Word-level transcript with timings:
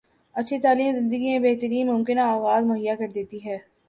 اچھی 0.35 0.57
تعلیم 0.59 0.91
زندگی 0.91 1.29
میں 1.29 1.39
بہترین 1.41 1.87
ممکنہ 1.87 2.21
آغاز 2.27 2.65
مہیا 2.65 2.95
کردیتی 2.95 3.45
ہے 3.45 3.57